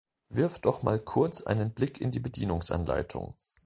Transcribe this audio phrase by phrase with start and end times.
[0.29, 3.35] Wirf doch mal kurz einen Blick in die Bedienungsanleitung.